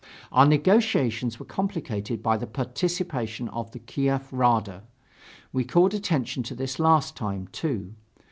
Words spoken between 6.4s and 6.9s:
to this